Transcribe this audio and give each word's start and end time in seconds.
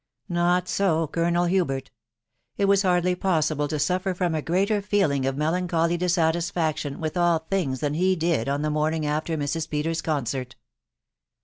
Not 0.29 0.67
so 0.67 1.05
Colonel 1.05 1.45
Hubert: 1.45 1.91
it 2.57 2.65
was 2.65 2.81
hardly 2.81 3.13
possible 3.13 3.67
to 3.67 3.75
sriftr 3.75 4.15
from 4.15 4.33
a 4.33 4.41
greater 4.41 4.81
feeling 4.81 5.27
of 5.27 5.37
melancholy 5.37 5.95
dissatisfaction 5.95 6.99
with 6.99 7.15
all 7.15 7.37
things 7.37 7.81
than 7.81 7.93
he 7.93 8.15
did 8.15 8.49
on 8.49 8.63
the 8.63 8.71
morning 8.71 9.05
after 9.05 9.37
Mrs. 9.37 9.69
Peters's 9.69 10.01
concert. 10.01 10.55